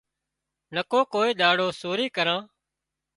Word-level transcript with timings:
نڪو 0.75 0.99
ڪوئي 1.13 1.31
ۮاڙو 1.41 1.67
سورِي 1.79 2.07
ڪران 2.15 2.41